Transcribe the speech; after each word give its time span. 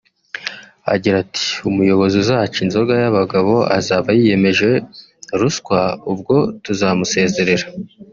Agira 0.93 1.15
ati 1.23 1.47
“Umuyobozi 1.69 2.15
uzaca 2.23 2.57
inzoga 2.65 2.93
y’abagabo 3.01 3.53
azaba 3.77 4.09
yiyemeje 4.17 4.69
ruswa 5.39 5.79
ubwo 6.11 6.35
tuzamusezerera 6.63 7.65